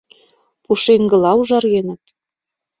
Пушеҥгыла 0.63 1.31
ужаргеныт. 1.39 2.03